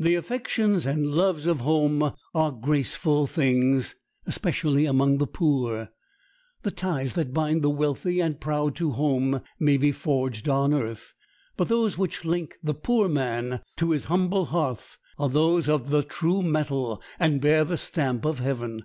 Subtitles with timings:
[0.00, 3.94] The affections and loves of home are graceful things,
[4.26, 5.90] especially among the poor.
[6.64, 11.12] The ties that bind the wealthy and proud to home may be forged on earth,
[11.56, 16.42] but those which link the poor man to his humble hearth are of the true
[16.42, 18.82] metal, and bear the stamp of heaven.